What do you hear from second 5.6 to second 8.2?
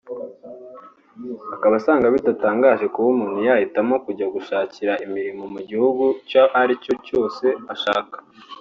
gihugu icyo ari cyo cyose ashaka